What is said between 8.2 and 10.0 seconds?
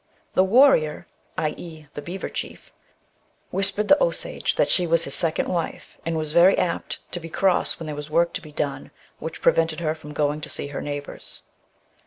to be done, which prevented her